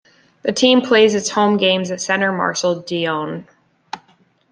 [0.41, 3.45] The team plays its home games at Centre Marcel Dionne.